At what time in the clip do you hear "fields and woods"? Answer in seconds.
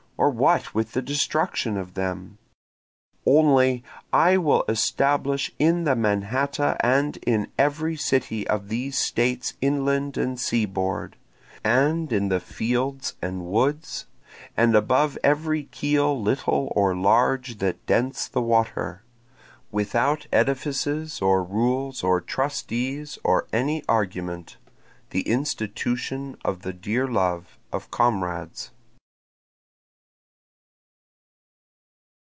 12.39-14.05